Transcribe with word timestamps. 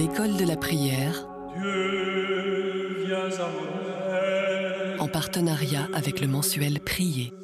l'école 0.00 0.38
de 0.38 0.46
la 0.46 0.56
prière, 0.56 1.28
Dieu, 1.60 3.04
viens 3.04 3.30
à 3.38 3.50
mon 3.50 4.94
aide. 4.94 4.98
en 4.98 5.08
partenariat 5.08 5.88
avec 5.92 6.22
le 6.22 6.26
mensuel 6.26 6.80
Prier. 6.80 7.34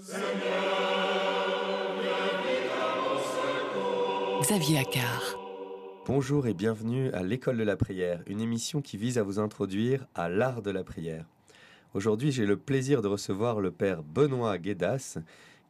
Xavier 4.40 4.78
Accard. 4.78 5.38
Bonjour 6.06 6.46
et 6.46 6.54
bienvenue 6.54 7.10
à 7.12 7.22
l'école 7.22 7.58
de 7.58 7.62
la 7.62 7.76
prière, 7.76 8.22
une 8.26 8.40
émission 8.40 8.80
qui 8.80 8.96
vise 8.96 9.18
à 9.18 9.22
vous 9.22 9.38
introduire 9.38 10.06
à 10.14 10.30
l'art 10.30 10.62
de 10.62 10.70
la 10.70 10.82
prière. 10.82 11.26
Aujourd'hui, 11.92 12.32
j'ai 12.32 12.46
le 12.46 12.56
plaisir 12.56 13.02
de 13.02 13.08
recevoir 13.08 13.60
le 13.60 13.70
père 13.70 14.02
Benoît 14.02 14.56
Guédas, 14.56 15.18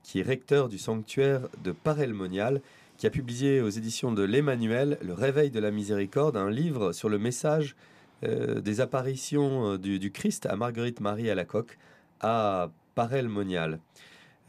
qui 0.05 0.20
est 0.20 0.23
recteur 0.23 0.68
du 0.68 0.78
sanctuaire 0.78 1.48
de 1.64 1.73
Parelmonial, 1.73 2.62
qui 2.96 3.06
a 3.06 3.10
publié 3.10 3.60
aux 3.60 3.68
éditions 3.68 4.12
de 4.12 4.23
l'Emmanuel, 4.23 4.98
Le 5.02 5.12
Réveil 5.12 5.50
de 5.50 5.60
la 5.60 5.70
Miséricorde, 5.70 6.36
un 6.36 6.50
livre 6.50 6.92
sur 6.92 7.09
le 7.09 7.19
message 7.19 7.77
euh, 8.24 8.60
des 8.60 8.80
apparitions 8.80 9.72
euh, 9.72 9.78
du, 9.78 10.10
Christ 10.10 10.46
à 10.46 10.56
Marguerite 10.56 11.00
Marie 11.00 11.28
à 11.28 11.34
la 11.34 11.45
coque 11.45 11.78
à 12.20 12.70
Parelmonial. 12.95 13.80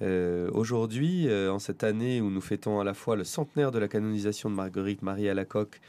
Euh, 0.01 0.49
Aujourd'hui, 0.53 1.27
en 1.49 1.59
cette 1.59 1.83
année 1.83 2.21
où 2.21 2.29
nous 2.29 2.41
fêtons 2.41 2.79
à 2.79 2.83
la 2.83 2.93
fois 2.93 3.15
le 3.15 3.23
centenaire 3.23 3.71
de 3.71 3.79
la 3.79 3.87
canonisation 3.87 4.49
de 4.49 4.55
Marguerite 4.55 5.01
Marie 5.01 5.27
à 5.27 5.33
la 5.33 5.43
coque 5.43 5.81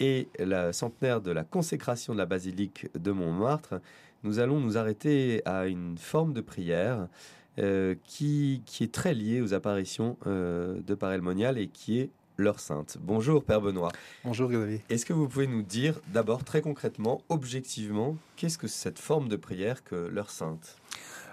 et 0.00 0.28
le 0.38 0.72
centenaire 0.72 1.20
de 1.20 1.32
la 1.32 1.44
consécration 1.44 2.14
de 2.14 2.18
la 2.18 2.26
basilique 2.26 2.86
de 2.96 3.10
Montmartre, 3.10 3.80
nous 4.22 4.38
allons 4.38 4.60
nous 4.60 4.78
arrêter 4.78 5.42
à 5.44 5.66
une 5.66 5.98
forme 5.98 6.32
de 6.32 6.40
prière 6.40 7.08
euh, 7.58 7.94
qui, 8.06 8.62
qui 8.66 8.84
est 8.84 8.92
très 8.92 9.14
liée 9.14 9.40
aux 9.40 9.54
apparitions 9.54 10.16
euh, 10.26 10.80
de 10.86 10.94
Parelmonial 10.94 11.58
et 11.58 11.68
qui 11.68 11.98
est 11.98 12.10
l'heure 12.36 12.60
sainte. 12.60 12.98
Bonjour 13.00 13.42
Père 13.42 13.60
Benoît. 13.60 13.90
Bonjour 14.24 14.48
Xavier. 14.48 14.82
Est-ce 14.88 15.04
que 15.04 15.12
vous 15.12 15.28
pouvez 15.28 15.48
nous 15.48 15.62
dire 15.62 16.00
d'abord 16.12 16.44
très 16.44 16.60
concrètement, 16.60 17.20
objectivement, 17.28 18.16
qu'est-ce 18.36 18.58
que 18.58 18.68
cette 18.68 18.98
forme 18.98 19.28
de 19.28 19.36
prière 19.36 19.82
que 19.82 19.96
l'heure 19.96 20.30
sainte? 20.30 20.76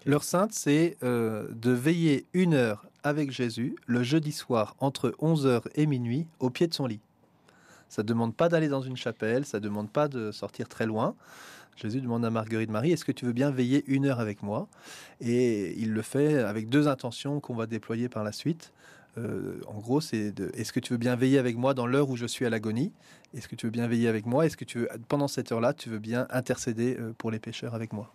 L'heure 0.05 0.23
sainte, 0.23 0.53
c'est 0.53 0.97
euh, 1.03 1.47
de 1.51 1.71
veiller 1.71 2.25
une 2.33 2.53
heure 2.53 2.85
avec 3.03 3.31
Jésus 3.31 3.75
le 3.85 4.01
jeudi 4.03 4.31
soir 4.31 4.75
entre 4.79 5.15
11h 5.19 5.61
et 5.75 5.85
minuit 5.85 6.25
au 6.39 6.49
pied 6.49 6.67
de 6.67 6.73
son 6.73 6.87
lit. 6.87 7.01
Ça 7.95 8.01
ne 8.03 8.07
demande 8.07 8.35
pas 8.35 8.49
d'aller 8.49 8.67
dans 8.67 8.81
une 8.81 8.97
chapelle, 8.97 9.45
ça 9.45 9.59
ne 9.59 9.63
demande 9.63 9.89
pas 9.89 10.09
de 10.09 10.33
sortir 10.33 10.67
très 10.67 10.85
loin. 10.85 11.15
Jésus 11.77 12.01
demande 12.01 12.25
à 12.25 12.29
Marguerite 12.29 12.69
Marie, 12.69 12.91
est-ce 12.91 13.05
que 13.05 13.13
tu 13.13 13.23
veux 13.23 13.31
bien 13.31 13.51
veiller 13.51 13.85
une 13.87 14.05
heure 14.05 14.19
avec 14.19 14.43
moi? 14.43 14.67
Et 15.21 15.73
il 15.79 15.93
le 15.93 16.01
fait 16.01 16.39
avec 16.39 16.67
deux 16.67 16.89
intentions 16.89 17.39
qu'on 17.39 17.55
va 17.55 17.67
déployer 17.67 18.09
par 18.09 18.25
la 18.25 18.33
suite. 18.33 18.73
Euh, 19.17 19.61
en 19.67 19.79
gros, 19.79 20.01
c'est 20.01 20.33
est-ce 20.55 20.73
que 20.73 20.81
tu 20.81 20.91
veux 20.91 20.97
bien 20.97 21.15
veiller 21.15 21.39
avec 21.39 21.55
moi 21.55 21.73
dans 21.73 21.87
l'heure 21.87 22.09
où 22.09 22.17
je 22.17 22.25
suis 22.25 22.45
à 22.45 22.49
l'agonie? 22.49 22.91
Est-ce 23.33 23.47
que 23.47 23.55
tu 23.55 23.65
veux 23.65 23.71
bien 23.71 23.87
veiller 23.87 24.09
avec 24.09 24.25
moi? 24.25 24.45
Est-ce 24.45 24.57
que 24.57 24.65
tu 24.65 24.79
veux, 24.79 24.89
pendant 25.07 25.29
cette 25.29 25.53
heure-là, 25.53 25.73
tu 25.73 25.87
veux 25.87 25.99
bien 25.99 26.27
intercéder 26.31 26.97
euh, 26.99 27.13
pour 27.17 27.31
les 27.31 27.39
pécheurs 27.39 27.75
avec 27.75 27.93
moi? 27.93 28.11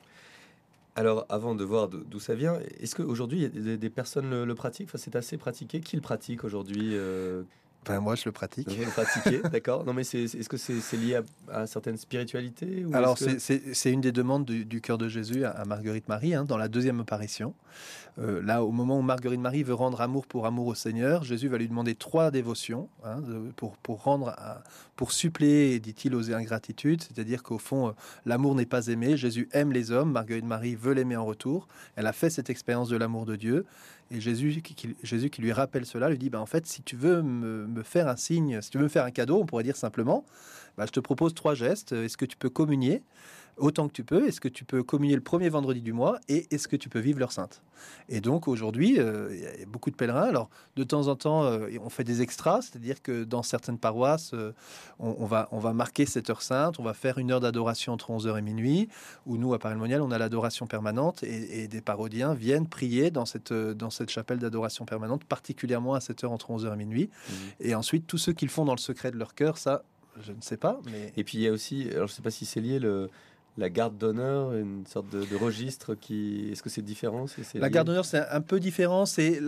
Alors, 0.94 1.24
avant 1.30 1.54
de 1.54 1.64
voir 1.64 1.88
d'o- 1.88 2.04
d'où 2.04 2.20
ça 2.20 2.34
vient, 2.34 2.58
est-ce 2.80 2.94
qu'aujourd'hui, 2.94 3.48
des, 3.48 3.78
des 3.78 3.90
personnes 3.90 4.44
le, 4.44 4.54
pratiquent? 4.54 4.90
C'est 4.96 5.16
assez 5.16 5.38
pratiqué. 5.38 5.80
Qui 5.80 5.96
le 5.96 6.02
pratique 6.02 6.44
aujourd'hui 6.44 6.90
euh, 6.92 7.44
Ben, 7.86 7.98
moi, 8.00 8.14
je 8.14 8.22
le 8.26 8.32
pratique. 8.32 8.68
Vous 8.68 8.84
le 8.84 8.90
pratiquez, 8.90 9.40
d'accord 9.50 9.84
Non, 9.84 9.94
mais 9.94 10.04
c'est- 10.04 10.24
est-ce 10.24 10.48
que 10.48 10.56
c'est 10.58 10.96
lié 10.98 11.16
à, 11.50 11.60
à 11.60 11.66
certaines 11.66 11.96
spiritualités 11.96 12.84
ou 12.84 12.94
Alors, 12.94 13.16
c'est- 13.18 13.90
une 13.92 14.02
des 14.02 14.12
demandes 14.12 14.44
du, 14.44 14.64
du 14.66 14.80
cœur 14.80 14.98
de 14.98 15.08
Jésus 15.08 15.44
à, 15.44 15.50
à 15.50 15.64
Marguerite 15.64 16.06
Marie, 16.08 16.34
hein, 16.34 16.44
dans 16.44 16.58
la 16.58 16.68
deuxième 16.68 17.00
apparition. 17.00 17.54
Euh, 18.18 18.42
là, 18.42 18.62
au 18.64 18.70
moment 18.72 18.98
où 18.98 19.02
Marguerite 19.02 19.40
Marie 19.40 19.62
veut 19.62 19.72
rendre 19.74 20.00
amour 20.02 20.26
pour 20.26 20.44
amour 20.46 20.66
au 20.66 20.74
Seigneur, 20.74 21.24
Jésus 21.24 21.48
va 21.48 21.56
lui 21.58 21.68
demander 21.68 21.94
trois 21.94 22.30
dévotions 22.30 22.88
hein, 23.04 23.22
pour, 23.56 23.76
pour 23.78 24.02
rendre, 24.02 24.36
pour 24.96 25.12
suppléer, 25.12 25.78
dit-il, 25.80 26.14
aux 26.14 26.30
ingratitudes. 26.32 27.02
C'est-à-dire 27.02 27.42
qu'au 27.42 27.58
fond, 27.58 27.88
euh, 27.88 27.92
l'amour 28.26 28.54
n'est 28.56 28.66
pas 28.66 28.88
aimé. 28.88 29.16
Jésus 29.16 29.48
aime 29.52 29.72
les 29.72 29.90
hommes. 29.90 30.12
Marguerite 30.12 30.44
Marie 30.44 30.74
veut 30.74 30.92
l'aimer 30.92 31.16
en 31.16 31.24
retour. 31.24 31.66
Elle 31.96 32.06
a 32.06 32.12
fait 32.12 32.28
cette 32.30 32.50
expérience 32.50 32.88
de 32.90 32.96
l'amour 32.96 33.24
de 33.24 33.36
Dieu. 33.36 33.64
Et 34.12 34.20
Jésus 34.20 34.60
qui, 34.60 34.74
qui- 34.74 34.96
Jésus 35.04 35.30
qui 35.30 35.40
lui 35.40 35.52
rappelle 35.52 35.86
cela, 35.86 36.10
lui 36.10 36.18
dit, 36.18 36.30
ben, 36.30 36.40
en 36.40 36.46
fait, 36.46 36.66
si 36.66 36.82
tu 36.82 36.96
veux 36.96 37.22
me, 37.22 37.64
me 37.70 37.82
faire 37.82 38.08
un 38.08 38.16
signe, 38.16 38.60
si 38.60 38.70
tu 38.70 38.78
veux 38.78 38.84
me 38.84 38.88
faire 38.88 39.04
un 39.04 39.10
cadeau, 39.10 39.40
on 39.40 39.46
pourrait 39.46 39.64
dire 39.64 39.76
simplement, 39.76 40.24
bah, 40.76 40.86
je 40.86 40.92
te 40.92 41.00
propose 41.00 41.34
trois 41.34 41.54
gestes. 41.54 41.92
Est-ce 41.92 42.16
que 42.16 42.24
tu 42.24 42.36
peux 42.36 42.50
communier? 42.50 43.02
Autant 43.60 43.88
que 43.88 43.92
tu 43.92 44.04
peux 44.04 44.26
Est-ce 44.26 44.40
que 44.40 44.48
tu 44.48 44.64
peux 44.64 44.82
communier 44.82 45.14
le 45.14 45.20
premier 45.20 45.48
vendredi 45.48 45.80
du 45.80 45.92
mois 45.92 46.18
Et 46.28 46.46
est-ce 46.50 46.68
que 46.68 46.76
tu 46.76 46.88
peux 46.88 46.98
vivre 46.98 47.20
l'heure 47.20 47.32
sainte? 47.32 47.62
Et 48.08 48.20
donc 48.20 48.48
aujourd'hui, 48.48 48.98
euh, 48.98 49.28
il 49.32 49.40
y 49.40 49.46
a 49.46 49.66
beaucoup 49.66 49.90
de 49.90 49.96
pèlerins. 49.96 50.28
Alors 50.28 50.50
de 50.76 50.84
temps 50.84 51.08
en 51.08 51.16
temps, 51.16 51.44
euh, 51.44 51.68
on 51.82 51.88
fait 51.88 52.04
des 52.04 52.22
extras, 52.22 52.62
c'est-à-dire 52.62 53.02
que 53.02 53.24
dans 53.24 53.42
certaines 53.42 53.78
paroisses, 53.78 54.32
euh, 54.34 54.52
on, 54.98 55.16
on 55.18 55.26
va, 55.26 55.48
on 55.52 55.58
va 55.58 55.72
marquer 55.72 56.06
cette 56.06 56.28
heure 56.30 56.42
sainte, 56.42 56.78
on 56.78 56.82
va 56.82 56.94
faire 56.94 57.18
une 57.18 57.30
heure 57.30 57.40
d'adoration 57.40 57.92
entre 57.92 58.10
11h 58.10 58.38
et 58.38 58.42
minuit, 58.42 58.88
où 59.26 59.36
nous, 59.36 59.54
à 59.54 59.58
Paris-Monial, 59.58 60.02
on 60.02 60.10
a 60.10 60.18
l'adoration 60.18 60.66
permanente 60.66 61.22
et, 61.22 61.62
et 61.62 61.68
des 61.68 61.80
parodiens 61.80 62.34
viennent 62.34 62.66
prier 62.66 63.10
dans 63.10 63.26
cette, 63.26 63.52
dans 63.52 63.90
cette 63.90 64.10
chapelle 64.10 64.38
d'adoration 64.38 64.84
permanente, 64.84 65.24
particulièrement 65.24 65.94
à 65.94 66.00
cette 66.00 66.24
heure 66.24 66.32
entre 66.32 66.50
11h 66.50 66.72
et 66.72 66.76
minuit. 66.76 67.10
Mhm. 67.28 67.34
Et 67.60 67.74
ensuite, 67.74 68.06
tous 68.06 68.18
ceux 68.18 68.32
qui 68.32 68.44
le 68.44 68.50
font 68.50 68.64
dans 68.64 68.74
le 68.74 68.78
secret 68.78 69.10
de 69.10 69.16
leur 69.16 69.34
cœur, 69.34 69.58
ça, 69.58 69.82
je 70.22 70.32
ne 70.32 70.40
sais 70.40 70.56
pas, 70.56 70.80
mais... 70.86 71.12
Et 71.16 71.24
puis 71.24 71.38
il 71.38 71.42
y 71.42 71.48
a 71.48 71.52
aussi, 71.52 71.88
alors 71.90 72.06
je 72.06 72.12
ne 72.12 72.16
sais 72.16 72.22
pas 72.22 72.30
si 72.30 72.44
c'est 72.44 72.60
lié, 72.60 72.78
le, 72.78 73.10
la 73.58 73.68
garde 73.68 73.98
d'honneur, 73.98 74.54
une 74.54 74.86
sorte 74.86 75.10
de, 75.10 75.24
de 75.24 75.36
registre 75.36 75.94
qui. 75.94 76.48
Est-ce 76.50 76.62
que 76.62 76.70
c'est 76.70 76.82
différent 76.82 77.26
c'est- 77.26 77.58
La 77.58 77.68
garde 77.68 77.88
d'honneur, 77.88 78.04
c'est 78.04 78.26
un 78.28 78.40
peu 78.40 78.60
différent. 78.60 79.06
C'est 79.06 79.40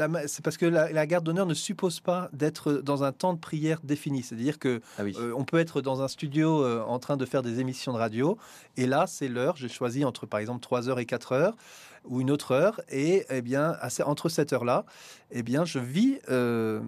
parce 0.42 0.56
que 0.56 0.66
la, 0.66 0.90
la 0.92 1.06
garde 1.06 1.24
d'honneur 1.24 1.46
ne 1.46 1.54
suppose 1.54 2.00
pas 2.00 2.28
d'être 2.32 2.72
dans 2.74 3.04
un 3.04 3.12
temps 3.12 3.32
de 3.32 3.38
prière 3.38 3.80
défini. 3.84 4.22
C'est-à-dire 4.22 4.58
que 4.58 4.80
Ah 4.98 5.04
oui. 5.04 5.14
euh, 5.18 5.32
on 5.36 5.44
peut 5.44 5.58
être 5.58 5.80
dans 5.80 6.02
un 6.02 6.08
studio 6.08 6.62
euh, 6.64 6.82
en 6.82 6.98
train 6.98 7.16
de 7.16 7.24
faire 7.24 7.42
des 7.42 7.60
émissions 7.60 7.92
de 7.92 7.98
radio, 7.98 8.36
et 8.76 8.86
là, 8.86 9.06
c'est 9.06 9.28
l'heure. 9.28 9.56
J'ai 9.56 9.68
choisi 9.68 10.04
entre, 10.04 10.26
par 10.26 10.40
exemple, 10.40 10.60
3 10.60 10.88
heures 10.88 10.98
et 10.98 11.06
4 11.06 11.32
heures, 11.32 11.56
ou 12.04 12.20
une 12.20 12.30
autre 12.32 12.50
heure, 12.50 12.80
et 12.90 13.24
eh 13.30 13.40
bien, 13.42 13.76
entre 14.04 14.28
cette 14.28 14.52
heure-là, 14.52 14.84
eh 15.30 15.44
bien, 15.44 15.64
je 15.64 15.78
vis, 15.78 16.18
euh, 16.28 16.80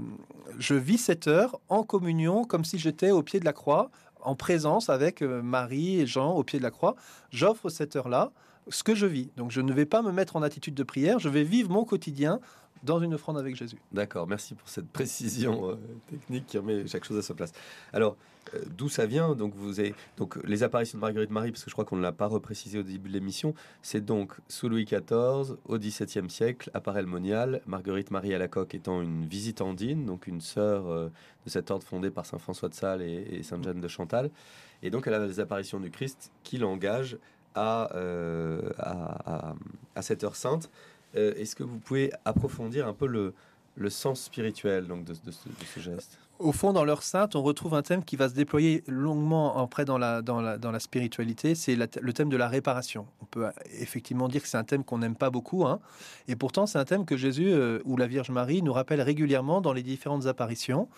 je 0.58 0.74
vis 0.74 0.98
cette 0.98 1.28
heure 1.28 1.60
en 1.68 1.84
communion, 1.84 2.44
comme 2.44 2.64
si 2.64 2.78
j'étais 2.78 3.12
au 3.12 3.22
pied 3.22 3.38
de 3.38 3.44
la 3.44 3.52
croix, 3.52 3.90
en 4.24 4.34
présence 4.34 4.88
avec 4.90 5.22
euh, 5.22 5.42
Marie 5.42 6.00
et 6.00 6.06
Jean 6.06 6.32
au 6.32 6.42
pied 6.42 6.58
de 6.58 6.64
la 6.64 6.70
croix. 6.70 6.96
J'offre 7.30 7.68
cette 7.68 7.96
heure-là 7.96 8.32
ce 8.68 8.82
que 8.82 8.94
je 8.94 9.06
vis. 9.06 9.30
Donc 9.36 9.50
je 9.50 9.60
ne 9.60 9.72
vais 9.72 9.86
pas 9.86 10.02
me 10.02 10.12
mettre 10.12 10.36
en 10.36 10.42
attitude 10.42 10.74
de 10.74 10.82
prière, 10.82 11.18
je 11.18 11.28
vais 11.28 11.44
vivre 11.44 11.70
mon 11.70 11.84
quotidien 11.84 12.40
dans 12.84 13.00
une 13.00 13.14
offrande 13.14 13.38
avec 13.38 13.56
Jésus. 13.56 13.78
D'accord, 13.92 14.26
merci 14.28 14.54
pour 14.54 14.68
cette 14.68 14.86
précision 14.88 15.70
euh, 15.70 15.74
technique 16.08 16.46
qui 16.46 16.58
remet 16.58 16.86
chaque 16.86 17.04
chose 17.04 17.18
à 17.18 17.22
sa 17.22 17.34
place. 17.34 17.52
Alors, 17.92 18.16
euh, 18.54 18.58
d'où 18.76 18.88
ça 18.90 19.06
vient? 19.06 19.34
Donc, 19.34 19.54
vous 19.56 19.80
avez 19.80 19.94
donc 20.18 20.36
les 20.44 20.62
apparitions 20.62 20.98
de 20.98 21.00
Marguerite 21.00 21.30
Marie, 21.30 21.50
parce 21.50 21.64
que 21.64 21.70
je 21.70 21.74
crois 21.74 21.86
qu'on 21.86 21.96
ne 21.96 22.02
l'a 22.02 22.12
pas 22.12 22.26
reprécisé 22.26 22.78
au 22.78 22.82
début 22.82 23.08
de 23.08 23.14
l'émission. 23.14 23.54
C'est 23.82 24.04
donc 24.04 24.32
sous 24.48 24.68
Louis 24.68 24.84
XIV, 24.84 25.56
au 25.64 25.78
XVIIe 25.78 26.28
siècle, 26.28 26.70
apparaît 26.74 27.00
le 27.02 27.08
monial. 27.08 27.62
Marguerite 27.66 28.10
Marie 28.10 28.34
à 28.34 28.38
la 28.38 28.48
coque 28.48 28.74
étant 28.74 29.00
une 29.00 29.24
visitandine, 29.24 30.04
donc 30.04 30.26
une 30.26 30.42
sœur 30.42 30.86
euh, 30.86 31.08
de 31.46 31.50
cet 31.50 31.70
ordre 31.70 31.86
fondé 31.86 32.10
par 32.10 32.26
saint 32.26 32.38
François 32.38 32.68
de 32.68 32.74
Sales 32.74 33.00
et, 33.02 33.42
sainte 33.42 33.64
Jeanne 33.64 33.80
de 33.80 33.88
Chantal. 33.88 34.30
Et 34.82 34.90
donc, 34.90 35.06
elle 35.06 35.14
a 35.14 35.26
les 35.26 35.40
apparitions 35.40 35.80
du 35.80 35.90
Christ 35.90 36.30
qui 36.42 36.58
l'engagent 36.58 37.16
à, 37.54 37.84
à, 38.78 39.48
à- 39.52 39.54
à 39.94 40.02
cette 40.02 40.24
heure 40.24 40.36
sainte. 40.36 40.70
Euh, 41.16 41.34
Est-ce 41.36 41.54
que 41.54 41.62
vous 41.62 41.78
pouvez 41.78 42.12
approfondir 42.24 42.86
un 42.86 42.92
peu 42.92 43.06
le, 43.06 43.32
sens 43.90 44.22
spirituel 44.22 44.86
donc, 44.86 45.04
de, 45.04 45.14
ce, 45.14 45.80
geste? 45.80 46.18
Au 46.38 46.52
fond, 46.52 46.72
dans 46.72 46.84
l'heure 46.84 47.02
sainte, 47.02 47.36
on 47.36 47.42
retrouve 47.42 47.74
un 47.74 47.82
thème 47.82 48.04
qui 48.04 48.16
va 48.16 48.28
se 48.28 48.34
déployer 48.34 48.82
longuement 48.88 49.56
après 49.62 49.84
dans 49.84 49.98
la, 49.98 50.22
dans 50.22 50.40
la, 50.40 50.58
dans 50.58 50.72
la 50.72 50.80
spiritualité, 50.80 51.54
c'est 51.54 51.76
le 51.76 52.12
thème 52.12 52.28
de 52.28 52.36
la 52.36 52.48
réparation. 52.48 53.06
On 53.22 53.24
peut 53.24 53.46
effectivement 53.80 54.28
dire 54.28 54.42
que 54.42 54.48
c'est 54.48 54.56
un 54.56 54.64
thème 54.64 54.84
qu'on 54.84 54.98
n'aime 54.98 55.16
pas 55.16 55.30
beaucoup, 55.30 55.64
hein, 55.64 55.80
et 56.26 56.34
pourtant 56.34 56.66
c'est 56.66 56.78
un 56.78 56.84
thème 56.84 57.04
que 57.04 57.16
Jésus 57.16 57.52
euh, 57.52 57.78
ou 57.84 57.96
la 57.96 58.06
Vierge 58.06 58.30
Marie 58.30 58.62
nous 58.62 58.72
rappelle 58.72 59.00
régulièrement 59.00 59.60
dans 59.60 59.72
les 59.72 59.82
différentes 59.82 60.26
apparitions. 60.26 60.88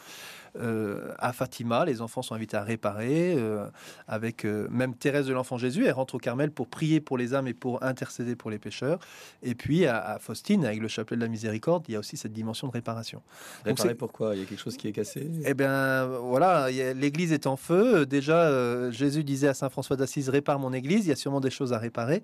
Euh, 0.60 1.12
à 1.18 1.32
Fatima, 1.32 1.84
les 1.84 2.00
enfants 2.00 2.22
sont 2.22 2.34
invités 2.34 2.56
à 2.56 2.62
réparer, 2.62 3.34
euh, 3.36 3.66
avec 4.08 4.44
euh, 4.44 4.66
même 4.70 4.94
Thérèse 4.94 5.26
de 5.26 5.32
l'Enfant 5.32 5.58
Jésus, 5.58 5.84
elle 5.86 5.92
rentre 5.92 6.14
au 6.14 6.18
Carmel 6.18 6.50
pour 6.50 6.66
prier 6.68 7.00
pour 7.00 7.18
les 7.18 7.34
âmes 7.34 7.46
et 7.46 7.54
pour 7.54 7.82
intercéder 7.82 8.36
pour 8.36 8.50
les 8.50 8.58
pécheurs. 8.58 8.98
Et 9.42 9.54
puis 9.54 9.86
à, 9.86 9.98
à 9.98 10.18
Faustine, 10.18 10.64
avec 10.64 10.80
le 10.80 10.88
chapelet 10.88 11.16
de 11.16 11.22
la 11.22 11.28
miséricorde, 11.28 11.84
il 11.88 11.92
y 11.92 11.96
a 11.96 11.98
aussi 11.98 12.16
cette 12.16 12.32
dimension 12.32 12.68
de 12.68 12.72
réparation. 12.72 13.20
Donc 13.64 13.76
Réparer 13.76 13.88
c'est- 13.90 13.94
pourquoi? 13.94 14.34
Il 14.34 14.40
y 14.40 14.42
a 14.42 14.46
quelque 14.46 14.60
chose 14.62 14.76
qui 14.76 14.88
est 14.88 14.92
cassé? 14.92 15.30
Eh 15.44 15.54
bien, 15.54 16.06
voilà, 16.06 16.70
l'Église 16.70 17.32
est 17.32 17.46
en 17.46 17.56
feu. 17.56 18.06
Déjà, 18.06 18.90
Jésus 18.90 19.24
disait 19.24 19.48
à 19.48 19.54
saint 19.54 19.68
François 19.68 19.96
d'Assise 19.96 20.28
répare 20.28 20.58
mon 20.58 20.72
Église. 20.72 21.06
Il 21.06 21.10
y 21.10 21.12
a 21.12 21.16
sûrement 21.16 21.40
des 21.40 21.50
choses 21.50 21.72
à 21.72 21.78
réparer. 21.78 22.22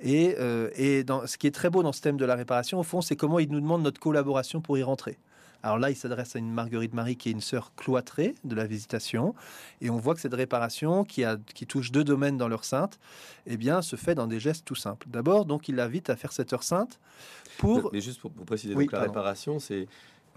Et, 0.00 0.36
et 0.76 1.04
dans, 1.04 1.26
ce 1.26 1.38
qui 1.38 1.46
est 1.46 1.50
très 1.54 1.70
beau 1.70 1.82
dans 1.82 1.92
ce 1.92 2.00
thème 2.00 2.16
de 2.16 2.24
la 2.24 2.34
réparation, 2.34 2.78
au 2.78 2.82
fond, 2.82 3.00
c'est 3.00 3.16
comment 3.16 3.38
il 3.38 3.50
nous 3.50 3.60
demande 3.60 3.82
notre 3.82 4.00
collaboration 4.00 4.60
pour 4.60 4.76
y 4.78 4.82
rentrer. 4.82 5.18
Alors 5.62 5.78
là, 5.78 5.90
il 5.90 5.96
s'adresse 5.96 6.36
à 6.36 6.38
une 6.38 6.50
Marguerite 6.52 6.94
Marie 6.94 7.16
qui 7.16 7.28
est 7.28 7.32
une 7.32 7.40
sœur 7.40 7.72
cloîtrée 7.76 8.34
de 8.44 8.54
la 8.54 8.66
visitation, 8.66 9.34
et 9.80 9.90
on 9.90 9.98
voit 9.98 10.14
que 10.14 10.20
cette 10.20 10.34
réparation, 10.34 11.04
qui, 11.04 11.24
a, 11.24 11.36
qui 11.54 11.66
touche 11.66 11.92
deux 11.92 12.04
domaines 12.04 12.38
dans 12.38 12.48
l'heure 12.48 12.64
sainte, 12.64 12.98
eh 13.46 13.56
bien, 13.56 13.82
se 13.82 13.96
fait 13.96 14.14
dans 14.14 14.26
des 14.26 14.40
gestes 14.40 14.64
tout 14.64 14.74
simples. 14.74 15.06
D'abord, 15.10 15.44
donc, 15.44 15.68
il 15.68 15.76
l'invite 15.76 16.08
à 16.10 16.16
faire 16.16 16.32
cette 16.32 16.52
heure 16.52 16.62
sainte 16.62 16.98
pour 17.58 17.90
Mais 17.92 18.00
juste 18.00 18.20
pour, 18.20 18.30
pour 18.30 18.46
préciser, 18.46 18.74
Oui, 18.74 18.84
donc 18.84 18.92
la 18.92 19.02
réparation, 19.02 19.58
c'est 19.58 19.86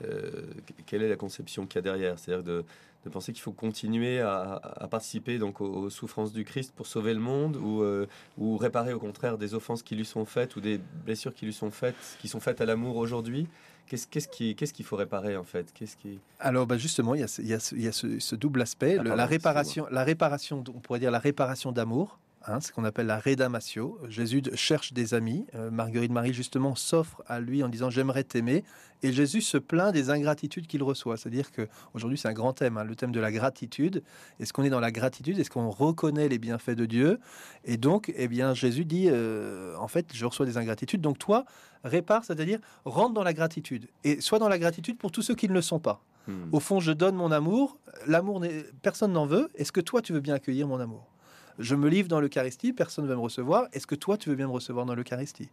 euh, 0.04 0.44
quelle 0.86 1.04
est 1.04 1.10
la 1.10 1.16
conception 1.16 1.66
qu'il 1.68 1.76
y 1.76 1.80
a 1.80 1.82
derrière? 1.84 2.20
C'est-à-dire 2.20 2.44
de, 2.44 2.66
de 3.06 3.10
penser 3.10 3.32
qu'il 3.32 3.42
faut 3.42 3.52
continuer 3.52 4.20
à, 4.20 4.60
à 4.64 4.88
participer 4.88 5.38
donc 5.38 5.62
aux, 5.62 5.66
aux 5.66 5.90
souffrances 5.90 6.34
du 6.34 6.44
Christ 6.44 6.74
pour 6.76 6.88
sauver 6.88 7.14
le 7.14 7.20
monde 7.20 7.56
ou, 7.58 7.82
euh, 7.84 8.08
ou 8.38 8.58
réparer 8.58 8.94
au 8.94 9.00
contraire 9.00 9.38
des 9.38 9.54
offenses 9.54 9.84
qui 9.84 9.96
lui 9.96 10.06
sont 10.06 10.26
faites 10.26 10.56
ou 10.56 10.62
des 10.62 10.80
blessures 11.06 11.34
qui 11.34 11.46
lui 11.46 11.54
sont 11.54 11.72
faites, 11.72 11.96
qui 12.20 12.28
sont 12.28 12.40
faites 12.40 12.60
à 12.60 12.66
l'amour 12.66 12.98
aujourd'hui? 12.98 13.48
Qu'est-ce 13.88 14.08
qu'est-ce 14.08 14.28
qui- 14.28 14.56
qu'est-ce 14.56 14.74
qu'il 14.74 14.86
faut 14.86 14.96
réparer 14.96 15.36
en 15.38 15.44
fait? 15.44 15.72
Qu'est-ce 15.74 15.96
qui... 15.98 16.20
Alors 16.40 16.66
bah, 16.66 16.78
justement, 16.78 17.16
il 17.16 17.22
y 17.22 17.24
a, 17.24 17.28
ce, 17.28 17.42
il 17.42 17.48
y 17.48 17.54
a 17.54 17.60
ce- 17.60 17.76
il 17.76 17.82
y 17.82 17.88
a 17.88 17.92
ce- 17.92 18.20
ce 18.20 18.36
double 18.36 18.62
aspect, 18.62 18.96
Ah, 19.00 19.04
le- 19.04 19.10
pardon, 19.10 19.16
la 19.18 19.26
réparation, 19.26 19.88
la 19.92 20.04
réparation, 20.04 20.64
on 20.74 20.80
pourrait 20.80 21.00
dire 21.00 21.12
la 21.12 21.20
réparation 21.20 21.72
d'amour, 21.72 22.20
hein, 22.46 22.62
ce 22.62 22.72
qu'on 22.72 22.84
appelle 22.84 23.08
la 23.08 23.20
redamatio. 23.20 24.00
Jésus 24.10 24.44
cherche 24.56 24.94
des 24.94 25.14
amis. 25.14 25.46
Euh, 25.56 25.72
Marguerite 25.72 26.12
Marie 26.12 26.34
justement 26.34 26.76
s'offre 26.76 27.24
à 27.28 27.40
lui 27.40 27.64
en 27.64 27.70
disant 27.70 27.90
j'aimerais 27.90 28.24
t'aimer, 28.24 28.64
et 29.02 29.12
Jésus 29.12 29.42
se 29.42 29.58
plaint 29.58 29.94
des 29.94 30.10
ingratitudes 30.10 30.68
qu'il 30.68 30.84
reçoit. 30.84 31.18
C'est-à-dire 31.18 31.52
que 31.52 31.68
aujourd'hui 31.94 32.18
c'est 32.18 32.28
un 32.28 32.34
grand 32.34 32.54
thème, 32.54 32.78
hein, 32.78 32.84
le 32.84 32.96
thème 32.96 33.12
de 33.12 33.20
la 33.20 33.32
gratitude. 33.32 34.04
Est-ce 34.40 34.54
qu'on 34.54 34.64
est 34.64 34.70
dans 34.70 34.80
la 34.80 34.92
gratitude? 34.92 35.40
Est-ce 35.40 35.50
qu'on 35.50 35.70
reconnaît 35.70 36.30
les 36.30 36.40
bienfaits 36.40 36.72
de 36.72 36.86
Dieu? 36.86 37.20
Et 37.66 37.78
donc, 37.78 38.12
eh 38.16 38.28
bien, 38.28 38.54
Jésus 38.54 38.86
dit 38.86 39.08
euh, 39.10 39.76
en 39.78 39.88
fait, 39.88 40.08
je 40.14 40.26
reçois 40.26 40.46
des 40.46 40.58
ingratitudes. 40.58 41.02
Donc 41.02 41.20
toi, 41.20 41.46
répare, 41.84 42.24
c'est-à-dire 42.24 42.60
rentre 42.86 43.14
dans 43.14 43.24
la 43.24 43.34
gratitude 43.34 43.88
et 44.04 44.22
sois 44.22 44.40
dans 44.40 44.50
la 44.50 44.60
gratitude 44.60 44.98
pour 44.98 45.12
tous 45.12 45.22
ceux 45.22 45.36
qui 45.36 45.48
ne 45.50 45.54
le 45.54 45.62
sont 45.62 45.80
pas. 45.80 46.02
Hmm. 46.28 46.50
Au 46.54 46.60
fond, 46.60 46.80
je 46.80 46.92
donne 46.92 47.16
mon 47.16 47.32
amour. 47.32 47.78
L'amour, 48.08 48.44
personne 48.82 49.12
n'en 49.12 49.26
veut. 49.26 49.50
Est-ce 49.56 49.72
que 49.72 49.82
toi, 49.82 50.02
tu 50.02 50.14
veux 50.14 50.22
bien 50.22 50.36
accueillir 50.36 50.68
mon 50.68 50.80
amour? 50.80 51.13
Je 51.60 51.76
me 51.76 51.90
livre 51.90 52.08
dans 52.08 52.20
l'Eucharistie, 52.20 52.74
personne 52.74 53.06
ne 53.06 53.10
veut 53.10 53.16
me 53.16 53.22
recevoir. 53.22 53.68
Est-ce 53.74 53.88
que 53.88 53.96
toi, 53.96 54.18
tu 54.18 54.30
veux 54.30 54.36
bien 54.36 54.48
me 54.48 54.52
recevoir 54.54 54.86
dans 54.86 54.96
l'Eucharistie? 54.96 55.50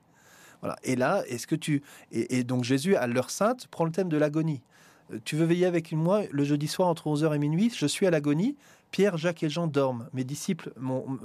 Voilà. 0.61 0.77
Et 0.83 0.97
là, 0.97 1.23
est-ce 1.27 1.47
que 1.47 1.55
tu 1.55 1.83
et, 2.13 2.39
et 2.39 2.45
donc 2.45 2.65
Jésus 2.65 2.95
à 2.97 3.07
l'heure 3.07 3.31
sainte 3.31 3.67
prend 3.69 3.85
le 3.85 3.93
thème 3.93 4.09
de 4.09 4.17
l'agonie. 4.17 4.63
Euh, 5.13 5.19
Tu 5.25 5.37
veux 5.37 5.47
veiller 5.47 5.67
avec 5.67 5.93
moi 5.93 6.23
le 6.31 6.45
jeudi 6.45 6.69
soir 6.69 6.89
entre 6.89 7.09
11h 7.09 7.35
et 7.35 7.39
minuit? 7.39 7.73
Je 7.75 7.87
suis 7.87 8.07
à 8.07 8.11
l'agonie. 8.11 8.57
Pierre, 8.91 9.17
Jacques 9.17 9.43
et 9.43 9.49
Jean 9.49 9.69
dorment. 9.69 10.09
Mes 10.13 10.25
disciples 10.25 10.73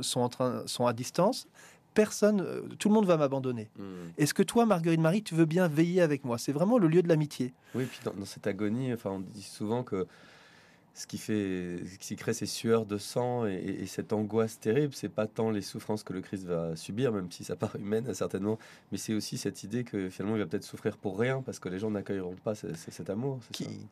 sont 0.02 0.22
en 0.22 0.30
train 0.30 0.64
sont 0.68 0.86
à 0.86 0.94
distance. 0.94 1.48
Personne, 1.94 2.42
euh, 2.42 2.62
tout 2.78 2.90
le 2.90 2.94
monde 2.94 3.06
va 3.06 3.18
m'abandonner. 3.18 3.70
Hmm. 3.78 4.10
Est-ce 4.18 4.34
que 4.34 4.44
toi, 4.44 4.66
Marguerite 4.66 5.00
Marie, 5.00 5.24
tu 5.24 5.34
veux 5.34 5.46
bien 5.46 5.68
veiller 5.68 6.02
avec 6.02 6.26
moi? 6.26 6.38
C'est 6.38 6.52
vraiment 6.52 6.78
le 6.78 6.88
lieu 6.88 7.02
de 7.02 7.08
l'amitié. 7.08 7.54
Oui, 7.74 7.86
puis 7.86 8.00
dans, 8.04 8.14
dans 8.14 8.26
cette 8.26 8.48
agonie, 8.48 8.94
enfin, 8.94 9.12
on 9.12 9.20
dit 9.20 9.42
souvent 9.42 9.84
que 9.84 10.06
ce 10.98 11.06
qui 11.08 11.18
fait, 11.18 11.78
ce 11.86 11.98
qui 12.00 12.16
crée 12.16 12.34
ces 12.34 12.46
sueurs 12.46 12.86
de 12.86 12.98
sang 12.98 13.46
et, 13.46 13.54
et- 13.54 13.84
et 13.84 13.86
cette 13.86 14.14
angoisse 14.14 14.60
terrible, 14.60 14.94
c'est 14.96 15.10
pas 15.10 15.28
tant 15.28 15.52
les 15.52 15.62
souffrances 15.62 16.04
que 16.04 16.14
le 16.14 16.22
Christ 16.22 16.46
va 16.46 16.76
subir, 16.78 17.12
même 17.12 17.30
si 17.32 17.44
ça 17.44 17.56
paraît 17.58 17.80
humaine 17.80 18.14
certainement, 18.14 18.58
mais 18.92 18.98
c'est 18.98 19.14
aussi 19.14 19.38
cette 19.38 19.62
idée 19.64 19.84
que 19.84 20.10
finalement 20.10 20.38
il 20.38 20.40
va 20.40 20.48
peut-être 20.48 20.64
souffrir 20.64 20.98
pour 20.98 21.20
rien 21.20 21.42
parce 21.42 21.60
que 21.60 21.68
les 21.70 21.80
gens 21.80 21.92
n'accueilleront 21.92 22.36
pas 22.44 22.56
ce- 22.56 22.74
ce- 22.74 22.92
cet 22.92 23.10
amour. 23.10 23.40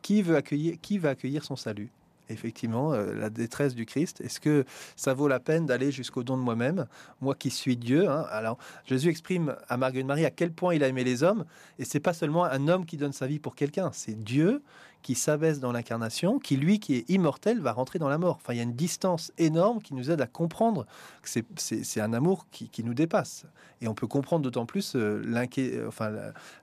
qui 0.02 0.22
veut 0.22 0.36
accueillir, 0.36 0.76
qui 0.80 0.96
va 0.98 1.10
accueillir 1.10 1.44
son 1.44 1.56
salut? 1.56 1.90
Effectivement, 2.30 2.92
euh, 2.92 3.14
la 3.14 3.30
détresse 3.30 3.74
du 3.74 3.84
Christ. 3.86 4.20
Est-ce 4.20 4.40
que 4.40 4.64
ça 4.96 5.12
vaut 5.14 5.28
la 5.28 5.40
peine 5.40 5.66
d'aller 5.66 5.92
jusqu'au 5.92 6.22
don 6.22 6.36
de 6.36 6.42
moi-même, 6.42 6.86
moi 7.20 7.34
qui 7.34 7.50
suis 7.50 7.76
Dieu 7.76 8.08
hein 8.08 8.24
Alors, 8.30 8.58
Jésus 8.86 9.08
exprime 9.10 9.56
à 9.68 9.76
Marguerite 9.76 10.06
Marie 10.06 10.24
à 10.24 10.30
quel 10.30 10.52
point 10.52 10.74
il 10.74 10.82
a 10.82 10.88
aimé 10.88 11.04
les 11.04 11.22
hommes, 11.22 11.44
et 11.78 11.84
c'est 11.84 12.00
pas 12.00 12.14
seulement 12.14 12.44
un 12.44 12.68
homme 12.68 12.86
qui 12.86 12.96
donne 12.96 13.12
sa 13.12 13.26
vie 13.26 13.38
pour 13.38 13.54
quelqu'un, 13.54 13.90
c'est 13.92 14.22
Dieu 14.24 14.62
qui 15.02 15.14
s'abaisse 15.14 15.60
dans 15.60 15.70
l'incarnation, 15.70 16.38
qui 16.38 16.56
lui, 16.56 16.80
qui 16.80 16.94
est 16.94 17.10
immortel, 17.10 17.60
va 17.60 17.72
rentrer 17.72 17.98
dans 17.98 18.08
la 18.08 18.16
mort. 18.16 18.36
Enfin, 18.36 18.54
il 18.54 18.56
y 18.56 18.60
a 18.60 18.62
une 18.62 18.72
distance 18.72 19.32
énorme 19.36 19.82
qui 19.82 19.92
nous 19.92 20.10
aide 20.10 20.22
à 20.22 20.26
comprendre 20.26 20.86
que 21.20 21.28
c'est- 21.28 22.00
un 22.00 22.14
amour 22.14 22.46
qui, 22.50 22.82
nous 22.82 22.94
dépasse. 22.94 23.44
Et 23.82 23.86
on 23.86 23.94
peut 23.94 24.06
comprendre 24.06 24.42
d'autant 24.42 24.64
plus 24.64 24.94
euh, 24.96 25.84
enfin, 25.86 26.10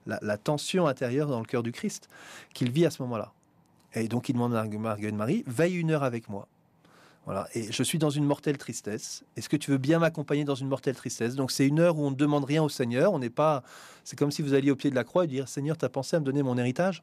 la- 0.06 0.18
la 0.20 0.38
tension 0.38 0.88
intérieure 0.88 1.28
dans 1.28 1.38
le 1.38 1.46
cœur 1.46 1.62
du 1.62 1.70
Christ 1.70 2.08
qu'il 2.52 2.72
vit 2.72 2.84
à 2.84 2.90
ce 2.90 3.00
moment-là. 3.02 3.32
Et 3.94 4.08
donc 4.08 4.28
il 4.28 4.34
demande 4.34 4.54
à 4.54 4.64
Marguerite 4.64 5.14
Marie, 5.14 5.44
veille 5.46 5.76
une 5.76 5.90
heure 5.90 6.02
avec 6.02 6.28
moi. 6.28 6.48
Voilà. 7.24 7.46
Et 7.54 7.70
je 7.70 7.82
suis 7.82 7.98
dans 7.98 8.10
une 8.10 8.24
mortelle 8.24 8.58
tristesse. 8.58 9.22
Est-ce 9.36 9.48
que 9.48 9.56
tu 9.56 9.70
veux 9.70 9.78
bien 9.78 10.00
m'accompagner 10.00 10.44
dans 10.44 10.56
une 10.56 10.66
mortelle 10.66 10.96
tristesse? 10.96 11.36
Donc 11.36 11.52
c'est 11.52 11.66
une 11.66 11.78
heure 11.78 11.96
où 11.96 12.04
on 12.04 12.10
ne 12.10 12.16
demande 12.16 12.44
rien 12.44 12.62
au 12.62 12.68
Seigneur. 12.68 13.12
On 13.12 13.20
n'est 13.20 13.30
pas. 13.30 13.62
C'est 14.02 14.18
comme 14.18 14.32
si 14.32 14.42
vous 14.42 14.54
alliez 14.54 14.72
au 14.72 14.76
pied 14.76 14.90
de 14.90 14.96
la 14.96 15.04
croix 15.04 15.24
et 15.24 15.28
dire 15.28 15.48
Seigneur, 15.48 15.76
t'as 15.76 15.88
pensé 15.88 16.16
à 16.16 16.20
me 16.20 16.24
donner 16.24 16.42
mon 16.42 16.58
héritage? 16.58 17.02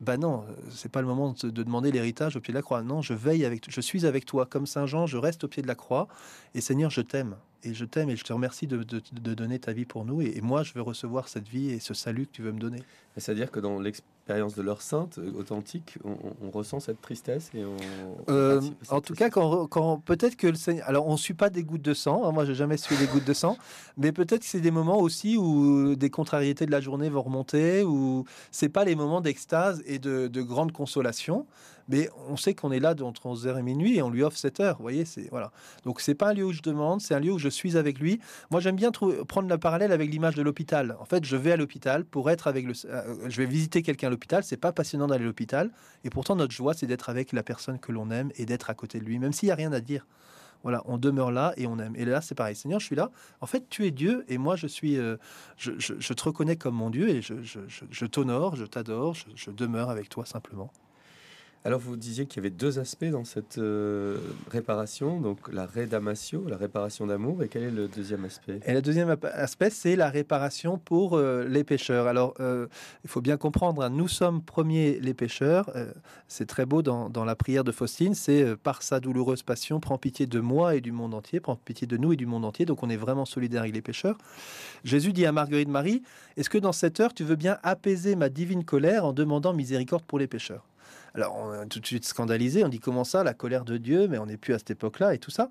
Ben 0.00 0.18
non, 0.18 0.44
euh, 0.48 0.52
c'est 0.70 0.90
pas 0.90 1.00
le 1.00 1.06
moment 1.06 1.32
de, 1.32 1.48
de 1.48 1.62
demander 1.62 1.92
l'héritage 1.92 2.36
au 2.36 2.40
pied 2.40 2.52
de 2.52 2.58
la 2.58 2.62
croix. 2.62 2.82
Non, 2.82 3.00
je 3.00 3.14
veille 3.14 3.44
avec, 3.44 3.70
je 3.70 3.80
suis 3.80 4.04
avec 4.04 4.26
toi 4.26 4.44
comme 4.44 4.66
Saint 4.66 4.86
Jean. 4.86 5.06
Je 5.06 5.16
reste 5.16 5.44
au 5.44 5.48
pied 5.48 5.62
de 5.62 5.68
la 5.68 5.76
croix. 5.76 6.08
Et 6.54 6.60
Seigneur, 6.60 6.90
je 6.90 7.00
t'aime. 7.00 7.36
Et 7.64 7.74
je 7.74 7.84
t'aime 7.84 8.10
et 8.10 8.16
je 8.16 8.24
te 8.24 8.32
remercie 8.32 8.66
de, 8.66 8.82
de- 8.82 9.02
de 9.12 9.34
donner 9.34 9.58
ta 9.58 9.72
vie 9.72 9.84
pour 9.86 10.04
nous. 10.04 10.20
Et, 10.20 10.34
et 10.36 10.40
moi, 10.40 10.62
je 10.62 10.72
veux 10.74 10.82
recevoir 10.82 11.28
cette 11.28 11.48
vie 11.48 11.70
et 11.70 11.80
ce 11.80 11.94
salut 11.94 12.26
que 12.26 12.32
tu 12.32 12.42
veux 12.42 12.52
me 12.52 12.60
donner. 12.60 12.82
C'est-à-dire 13.16 13.50
que 13.50 13.60
dans 13.60 13.78
l'expérience 13.78 14.54
de 14.56 14.62
l'heure 14.62 14.82
sainte 14.82 15.18
euh, 15.18 15.30
authentique, 15.38 15.98
on, 16.04 16.10
on- 16.10 16.46
on 16.46 16.50
ressent 16.50 16.80
cette 16.80 17.00
tristesse 17.00 17.50
et 17.54 17.64
on. 17.64 17.76
Euh, 18.28 18.60
en 18.90 19.00
tout 19.00 19.14
cas, 19.14 19.30
quand, 19.30 19.66
quand- 19.68 19.98
peut-être 20.04 20.36
que 20.36 20.46
le 20.48 20.56
Seigneur. 20.56 20.86
Alors, 20.88 21.06
on 21.06 21.16
suit 21.16 21.34
pas 21.34 21.48
des 21.50 21.62
gouttes 21.62 21.82
de 21.82 21.94
sang. 21.94 22.24
hein, 22.24 22.32
moi, 22.32 22.44
j'ai 22.44 22.54
jamais 22.54 22.76
suivi 22.76 23.06
des 23.06 23.10
gouttes 23.12 23.24
de 23.26 23.32
sang. 23.34 23.56
Mais 23.96 24.12
peut-être 24.12 24.40
que 24.40 24.46
c'est 24.46 24.60
des 24.60 24.70
moments 24.72 24.98
aussi 24.98 25.36
où 25.36 25.94
des 25.94 26.10
contrariétés 26.10 26.66
de 26.66 26.70
la 26.72 26.80
journée 26.80 27.08
vont 27.08 27.22
remonter, 27.22 27.82
où 27.84 28.24
c'est 28.50 28.68
pas 28.68 28.84
les 28.84 28.96
moments 28.96 29.20
d'extase 29.20 29.82
et 29.86 29.98
de, 29.98 30.26
de 30.28 30.42
grande 30.42 30.72
consolation. 30.72 31.46
Mais 31.88 32.08
on 32.28 32.36
sait 32.36 32.54
qu'on 32.54 32.72
est 32.72 32.80
là 32.80 32.94
entre 33.02 33.26
11h 33.26 33.58
et 33.58 33.62
minuit 33.62 33.96
et 33.96 34.02
on 34.02 34.10
lui 34.10 34.22
offre 34.22 34.36
7 34.36 34.60
heures. 34.60 34.76
Vous 34.76 34.82
voyez, 34.82 35.04
c'est 35.04 35.28
voilà. 35.30 35.52
Donc 35.84 36.00
c'est 36.00 36.14
pas 36.14 36.30
un 36.30 36.34
lieu 36.34 36.44
où 36.44 36.52
je 36.52 36.62
demande, 36.62 37.00
c'est 37.00 37.14
un 37.14 37.20
lieu 37.20 37.32
où 37.32 37.38
je 37.38 37.48
suis 37.48 37.76
avec 37.76 37.98
lui. 37.98 38.20
Moi, 38.50 38.60
j'aime 38.60 38.76
bien 38.76 38.90
prendre 38.90 39.48
le 39.48 39.58
parallèle 39.58 39.92
avec 39.92 40.10
l'image 40.10 40.34
de 40.34 40.42
l'hôpital. 40.42 40.96
En 41.00 41.04
fait, 41.04 41.24
je 41.24 41.36
vais 41.36 41.52
à 41.52 41.56
l'hôpital 41.56 42.04
pour 42.04 42.30
être 42.30 42.46
avec 42.46 42.66
le. 42.66 42.72
euh, 42.86 43.28
je 43.28 43.36
vais 43.36 43.46
visiter 43.46 43.82
quelqu'un 43.82 44.08
à 44.08 44.10
l'hôpital. 44.10 44.44
C'est 44.44 44.56
pas 44.56 44.72
passionnant 44.72 45.06
d'aller 45.06 45.24
à 45.24 45.26
l'hôpital. 45.26 45.70
Et 46.04 46.10
pourtant, 46.10 46.36
notre 46.36 46.52
joie, 46.52 46.74
c'est 46.74 46.86
d'être 46.86 47.10
avec 47.10 47.32
la 47.32 47.42
personne 47.42 47.78
que 47.78 47.92
l'on 47.92 48.10
aime 48.10 48.30
et 48.36 48.46
d'être 48.46 48.70
à 48.70 48.74
côté 48.74 48.98
de 48.98 49.04
lui, 49.04 49.18
même 49.18 49.32
s'il 49.32 49.48
n'y 49.48 49.52
a 49.52 49.56
rien 49.56 49.72
à 49.72 49.80
dire. 49.80 50.06
Voilà, 50.62 50.82
on 50.86 50.96
demeure 50.96 51.30
là 51.30 51.52
et 51.58 51.66
on 51.66 51.78
aime. 51.78 51.94
Et 51.94 52.06
là, 52.06 52.22
c'est 52.22 52.34
pareil. 52.34 52.56
Seigneur, 52.56 52.80
je 52.80 52.86
suis 52.86 52.96
là. 52.96 53.10
En 53.42 53.46
fait, 53.46 53.68
tu 53.68 53.84
es 53.84 53.90
Dieu 53.90 54.24
et 54.28 54.38
moi, 54.38 54.56
je 54.56 54.66
suis. 54.66 54.96
euh, 54.96 55.16
je, 55.58 56.12
te 56.14 56.22
reconnais 56.22 56.56
comme 56.56 56.74
mon 56.74 56.88
Dieu 56.88 57.10
et 57.10 57.20
je, 57.20 58.06
t'honore, 58.06 58.56
je 58.56 58.64
t'adore, 58.64 59.14
je 59.34 59.50
demeure 59.50 59.90
avec 59.90 60.08
toi 60.08 60.24
simplement. 60.24 60.72
Alors 61.66 61.80
vous 61.80 61.96
disiez 61.96 62.26
qu'il 62.26 62.42
y 62.42 62.46
avait 62.46 62.54
deux 62.54 62.78
aspects 62.78 63.06
dans 63.06 63.24
cette 63.24 63.56
euh, 63.56 64.18
réparation, 64.50 65.18
donc 65.18 65.50
la 65.50 65.64
redamatio, 65.64 66.44
la 66.46 66.58
réparation 66.58 67.06
d'amour, 67.06 67.42
et 67.42 67.48
quel 67.48 67.62
est 67.62 67.70
le 67.70 67.88
deuxième 67.88 68.26
aspect? 68.26 68.60
Et 68.66 68.74
le 68.74 68.82
deuxième 68.82 69.16
aspect, 69.32 69.70
c'est 69.70 69.96
la 69.96 70.10
réparation 70.10 70.76
pour 70.76 71.16
euh, 71.16 71.46
les 71.48 71.64
pécheurs. 71.64 72.06
Alors, 72.06 72.34
euh, 72.38 72.66
il 73.02 73.08
faut 73.08 73.22
bien 73.22 73.38
comprendre, 73.38 73.82
hein, 73.82 73.88
nous 73.88 74.08
sommes 74.08 74.42
premiers 74.42 75.00
les 75.00 75.14
pécheurs. 75.14 75.70
Euh, 75.74 75.90
c'est 76.28 76.44
très 76.44 76.66
beau 76.66 76.82
dans, 76.82 77.24
la 77.24 77.34
prière 77.34 77.64
de 77.64 77.72
Faustine, 77.72 78.12
c'est 78.12 78.56
par 78.56 78.82
sa 78.82 79.00
douloureuse 79.00 79.42
passion, 79.42 79.80
prends 79.80 79.96
pitié 79.96 80.26
de 80.26 80.40
moi 80.40 80.74
et 80.74 80.82
du 80.82 80.92
monde 80.92 81.14
entier, 81.14 81.40
prends 81.40 81.56
pitié 81.56 81.86
de 81.86 81.96
nous 81.96 82.12
et 82.12 82.16
du 82.16 82.26
monde 82.26 82.44
entier. 82.44 82.66
Donc, 82.66 82.82
on 82.82 82.90
est 82.90 82.98
vraiment 82.98 83.24
solidaire 83.24 83.62
avec 83.62 83.74
les 83.74 83.80
pécheurs. 83.80 84.18
Jésus 84.84 85.14
dit 85.14 85.24
à 85.24 85.32
Marguerite 85.32 85.70
Marie, 85.70 86.02
est-ce 86.36 86.50
que 86.50 86.58
dans 86.58 86.72
cette 86.72 87.00
heure, 87.00 87.14
tu 87.14 87.24
veux 87.24 87.36
bien 87.36 87.56
apaiser 87.62 88.16
ma 88.16 88.28
divine 88.28 88.64
colère 88.64 89.06
en 89.06 89.14
demandant 89.14 89.54
miséricorde 89.54 90.02
pour 90.02 90.18
les 90.18 90.26
pécheurs 90.26 90.66
alors, 91.14 91.36
on 91.36 91.62
est 91.62 91.66
tout 91.66 91.78
de 91.78 91.86
suite 91.86 92.04
scandalisé. 92.04 92.64
On 92.64 92.68
dit 92.68 92.80
comment 92.80 93.04
ça, 93.04 93.22
la 93.22 93.34
colère 93.34 93.64
de 93.64 93.76
Dieu, 93.76 94.08
mais 94.08 94.18
on 94.18 94.26
n'est 94.26 94.36
plus 94.36 94.52
à 94.52 94.58
cette 94.58 94.72
époque-là 94.72 95.14
et 95.14 95.18
tout 95.18 95.30
ça. 95.30 95.50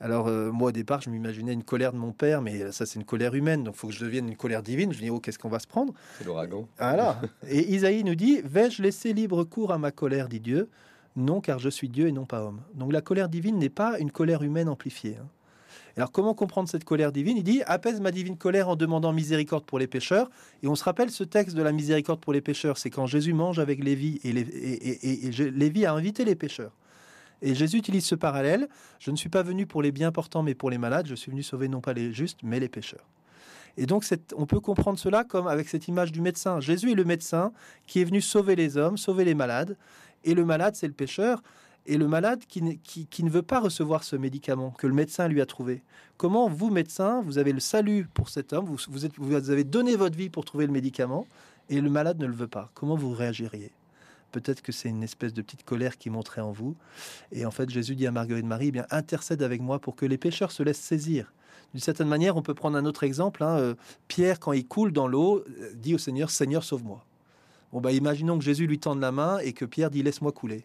Alors, 0.00 0.26
euh, 0.26 0.50
moi, 0.50 0.68
au 0.68 0.72
départ, 0.72 1.00
je 1.00 1.10
m'imaginais 1.10 1.52
une 1.52 1.62
colère 1.62 1.92
de 1.92 1.96
mon 1.98 2.12
père, 2.12 2.42
mais 2.42 2.72
ça, 2.72 2.86
c'est 2.86 2.98
une 2.98 3.04
colère 3.04 3.34
humaine, 3.34 3.62
donc 3.62 3.76
il 3.76 3.78
faut 3.78 3.86
que 3.88 3.94
je 3.94 4.04
devienne 4.04 4.28
une 4.28 4.36
colère 4.36 4.62
divine. 4.62 4.92
Je 4.92 4.98
dis, 4.98 5.08
oh, 5.10 5.20
qu'est-ce 5.20 5.38
qu'on 5.38 5.48
va 5.48 5.60
se 5.60 5.66
prendre? 5.68 5.94
C'est 6.18 6.24
l'ouragan. 6.24 6.68
Voilà. 6.78 7.20
Et 7.48 7.72
Isaïe 7.72 8.02
nous 8.04 8.16
dit, 8.16 8.40
vais-je 8.44 8.82
laisser 8.82 9.12
libre 9.12 9.44
cours 9.44 9.72
à 9.72 9.78
ma 9.78 9.92
colère, 9.92 10.28
dit 10.28 10.40
Dieu? 10.40 10.68
Non, 11.14 11.40
car 11.40 11.58
je 11.60 11.70
suis 11.70 11.88
Dieu 11.88 12.08
et 12.08 12.12
non 12.12 12.26
pas 12.26 12.42
homme. 12.42 12.60
Donc, 12.74 12.92
la 12.92 13.00
colère 13.00 13.28
divine 13.30 13.58
n'est 13.58 13.70
pas 13.70 13.98
une 13.98 14.10
colère 14.10 14.42
humaine 14.42 14.68
amplifiée. 14.68 15.16
hein. 15.18 15.26
Alors, 15.96 16.12
comment 16.12 16.34
comprendre 16.34 16.68
cette 16.68 16.84
colère 16.84 17.10
divine? 17.10 17.38
Il 17.38 17.42
dit, 17.42 17.62
apaise 17.64 18.00
ma 18.02 18.10
divine 18.10 18.36
colère 18.36 18.68
en 18.68 18.76
demandant 18.76 19.14
miséricorde 19.14 19.64
pour 19.64 19.78
les 19.78 19.86
pécheurs. 19.86 20.28
Et 20.62 20.68
on 20.68 20.74
se 20.74 20.84
rappelle 20.84 21.10
ce 21.10 21.24
texte 21.24 21.56
de 21.56 21.62
la 21.62 21.72
miséricorde 21.72 22.20
pour 22.20 22.34
les 22.34 22.42
pécheurs, 22.42 22.76
c'est 22.76 22.90
quand 22.90 23.06
Jésus 23.06 23.32
mange 23.32 23.58
avec 23.58 23.82
Lévi, 23.82 24.20
et, 24.22 24.32
Lé- 24.32 24.46
et, 25.02 25.30
Lévi 25.50 25.86
a 25.86 25.94
invité 25.94 26.26
les 26.26 26.34
pécheurs. 26.34 26.72
Et 27.40 27.54
Jésus 27.54 27.78
utilise 27.78 28.04
ce 28.04 28.14
parallèle. 28.14 28.68
Je 28.98 29.10
ne 29.10 29.16
suis 29.16 29.30
pas 29.30 29.42
venu 29.42 29.66
pour 29.66 29.80
les 29.80 29.90
bien 29.90 30.12
portants, 30.12 30.42
mais 30.42 30.54
pour 30.54 30.68
les 30.68 30.78
malades. 30.78 31.06
Je 31.06 31.14
suis 31.14 31.30
venu 31.30 31.42
sauver 31.42 31.68
non 31.68 31.80
pas 31.80 31.94
les 31.94 32.12
justes, 32.12 32.40
mais 32.42 32.60
les 32.60 32.68
pécheurs. 32.68 33.06
Et 33.78 33.86
donc, 33.86 34.04
on 34.36 34.46
peut 34.46 34.60
comprendre 34.60 34.98
cela 34.98 35.24
comme 35.24 35.46
avec 35.46 35.68
cette 35.68 35.88
image 35.88 36.12
du 36.12 36.20
médecin. 36.20 36.60
Jésus 36.60 36.92
est 36.92 36.94
le 36.94 37.04
médecin 37.04 37.52
qui 37.86 38.00
est 38.00 38.04
venu 38.04 38.20
sauver 38.20 38.56
les 38.56 38.76
hommes, 38.76 38.96
sauver 38.98 39.24
les 39.24 39.34
malades. 39.34 39.76
Et 40.24 40.34
le 40.34 40.44
malade, 40.44 40.74
c'est 40.76 40.86
le 40.86 40.94
pécheur. 40.94 41.42
Et 41.88 41.98
le 41.98 42.08
malade 42.08 42.42
qui, 42.48 42.62
ne- 42.62 43.30
veut 43.30 43.42
pas 43.42 43.60
recevoir 43.60 44.02
ce 44.02 44.16
médicament 44.16 44.70
que 44.72 44.86
le 44.86 44.94
médecin 44.94 45.28
lui 45.28 45.40
a 45.40 45.46
trouvé. 45.46 45.82
Comment 46.16 46.48
vous, 46.48 46.70
médecin, 46.70 47.22
vous 47.22 47.38
avez 47.38 47.52
le 47.52 47.60
salut 47.60 48.08
pour 48.12 48.28
cet 48.28 48.52
homme, 48.52 48.64
vous, 48.66 49.50
avez 49.50 49.64
donné 49.64 49.94
votre 49.94 50.16
vie 50.16 50.28
pour 50.28 50.44
trouver 50.44 50.66
le 50.66 50.72
médicament, 50.72 51.26
et 51.68 51.80
le 51.80 51.90
malade 51.90 52.18
ne 52.18 52.26
le 52.26 52.32
veut 52.32 52.48
pas. 52.48 52.70
Comment 52.74 52.96
vous 52.96 53.12
réagiriez? 53.12 53.70
Peut-être 54.32 54.62
que 54.62 54.72
c'est 54.72 54.88
une 54.88 55.02
espèce 55.02 55.32
de 55.32 55.42
petite 55.42 55.64
colère 55.64 55.96
qui 55.96 56.10
monterait 56.10 56.40
en 56.40 56.52
vous. 56.52 56.74
Et 57.32 57.46
en 57.46 57.50
fait, 57.50 57.70
Jésus 57.70 57.94
dit 57.94 58.06
à 58.06 58.10
Marguerite 58.10 58.44
Marie, 58.44 58.68
eh 58.68 58.72
bien, 58.72 58.86
intercède 58.90 59.42
avec 59.42 59.62
moi 59.62 59.78
pour 59.78 59.94
que 59.94 60.04
les 60.04 60.18
pécheurs 60.18 60.50
se 60.50 60.62
laissent 60.62 60.80
saisir. 60.80 61.32
D'une 61.72 61.80
certaine 61.80 62.08
manière, 62.08 62.36
on 62.36 62.42
peut 62.42 62.54
prendre 62.54 62.76
un 62.76 62.84
autre 62.84 63.04
exemple. 63.04 63.42
hein, 63.42 63.58
euh, 63.58 63.74
Pierre, 64.08 64.40
quand 64.40 64.52
il 64.52 64.66
coule 64.66 64.92
dans 64.92 65.08
l'eau, 65.08 65.44
euh, 65.60 65.72
dit 65.74 65.94
au 65.94 65.98
Seigneur, 65.98 66.30
Seigneur, 66.30 66.64
sauve-moi. 66.64 67.04
Bon, 67.72 67.80
bah, 67.80 67.92
imaginons 67.92 68.38
que 68.38 68.44
Jésus 68.44 68.66
lui 68.66 68.78
tende 68.78 69.00
la 69.00 69.12
main 69.12 69.38
et 69.38 69.52
que 69.52 69.64
Pierre 69.64 69.90
dit 69.90 70.02
Laisse-moi 70.02 70.32
couler. 70.32 70.64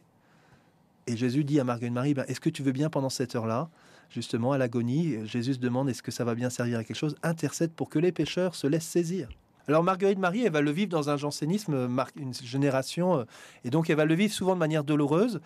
Et 1.07 1.17
Jésus 1.17 1.43
dit 1.43 1.59
à 1.59 1.63
Marguerite 1.63 1.93
Marie 1.93 2.13
ben, 2.13 2.25
Est-ce 2.27 2.39
que 2.39 2.49
tu 2.49 2.63
veux 2.63 2.71
bien 2.71 2.89
pendant 2.89 3.09
cette 3.09 3.35
heure-là 3.35 3.69
Justement, 4.09 4.51
à 4.51 4.57
l'agonie, 4.57 5.25
Jésus 5.25 5.55
se 5.55 5.59
demande 5.59 5.89
Est-ce 5.89 6.03
que 6.03 6.11
ça 6.11 6.23
va 6.25 6.35
bien 6.35 6.49
servir 6.49 6.79
à 6.79 6.83
quelque 6.83 6.97
chose 6.97 7.15
Intercède 7.23 7.71
pour 7.71 7.89
que 7.89 7.99
les 7.99 8.11
pécheurs 8.11 8.55
se 8.55 8.67
laissent 8.67 8.87
saisir. 8.87 9.29
Alors 9.67 9.83
Marguerite 9.83 10.19
Marie, 10.19 10.43
elle 10.43 10.51
va 10.51 10.61
le 10.61 10.71
vivre 10.71 10.89
dans 10.89 11.09
un 11.09 11.17
jansénisme, 11.17 11.87
une 12.15 12.33
génération, 12.33 13.19
euh, 13.19 13.23
et 13.63 13.69
donc 13.69 13.89
elle 13.89 13.95
va 13.95 14.05
le 14.05 14.15
vivre 14.15 14.33
souvent 14.33 14.53
de 14.53 14.59
manière 14.59 14.83
douloureuse, 14.83 15.39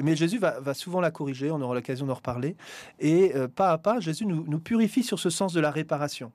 mais 0.00 0.14
Jésus 0.14 0.38
va, 0.38 0.74
souvent 0.74 1.00
la 1.00 1.10
corriger, 1.10 1.50
on 1.50 1.60
aura 1.60 1.74
l'occasion 1.74 2.06
d'en 2.06 2.14
reparler, 2.14 2.56
et 3.00 3.34
euh, 3.34 3.48
pas 3.48 3.70
à 3.70 3.78
pas, 3.78 4.00
Jésus 4.00 4.26
nous, 4.26 4.58
purifie 4.60 5.02
sur 5.02 5.18
ce 5.18 5.30
sens 5.30 5.52
de 5.52 5.60
la 5.60 5.70
réparation. 5.70 6.32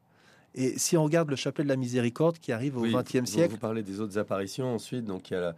Et 0.56 0.80
si 0.80 0.98
on 0.98 1.04
regarde 1.04 1.30
le 1.30 1.36
chapelet 1.36 1.64
de 1.64 1.70
la 1.70 1.76
miséricorde 1.76 2.40
qui 2.40 2.52
arrive 2.52 2.78
au 2.78 2.82
XXe 2.82 3.26
siècle... 3.26 3.52
Vous 3.52 3.60
parlez 3.60 3.84
des 3.84 4.02
autres 4.02 4.18
apparitions 4.18 4.74
ensuite, 4.74 5.06
donc 5.06 5.30
il 5.30 5.36
y 5.36 5.38
a 5.38 5.56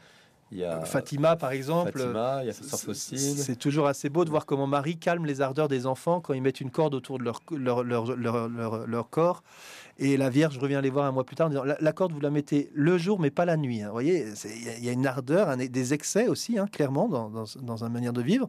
il 0.51 0.59
y 0.59 0.63
a 0.63 0.83
Fatima, 0.85 1.35
par 1.35 1.51
exemple. 1.51 1.91
Fatima, 1.99 2.39
il 2.43 2.47
y 2.47 2.49
a. 2.49 2.53
C'est 2.53 3.55
toujours 3.55 3.87
assez 3.87 4.09
beau 4.09 4.25
de 4.25 4.29
voir 4.29 4.45
comment 4.45 4.67
Marie 4.67 4.97
calme 4.97 5.25
les 5.25 5.41
ardeurs 5.41 5.67
des 5.67 5.85
enfants 5.85 6.21
quand 6.21 6.33
ils 6.33 6.41
mettent 6.41 6.61
une 6.61 6.71
corde 6.71 6.95
autour 6.95 7.19
de 7.19 7.23
leur, 7.23 7.41
leur, 7.51 7.83
leur, 7.83 8.87
leur, 8.87 9.09
corps. 9.09 9.43
Et 9.99 10.17
la 10.17 10.29
Vierge 10.29 10.57
revient 10.57 10.79
les 10.81 10.89
voir 10.89 11.05
un 11.05 11.11
mois 11.11 11.23
plus 11.23 11.35
tard 11.35 11.47
en 11.47 11.49
disant 11.49 11.63
la, 11.63 11.93
corde, 11.93 12.13
vous 12.13 12.19
la 12.19 12.31
mettez 12.31 12.71
le 12.73 12.97
jour, 12.97 13.19
mais 13.19 13.29
pas 13.29 13.45
la 13.45 13.57
nuit. 13.57 13.81
Hein. 13.81 13.87
Vous 13.87 13.93
voyez, 13.93 14.25
il 14.77 14.83
y, 14.83 14.89
a 14.89 14.91
une 14.91 15.05
ardeur, 15.05 15.55
des 15.55 15.93
excès 15.93 16.27
aussi, 16.27 16.57
hein, 16.57 16.67
clairement, 16.71 17.07
dans, 17.07 17.29
dans, 17.29 17.45
dans 17.61 17.83
une 17.83 17.93
manière 17.93 18.13
de 18.13 18.21
vivre. 18.21 18.47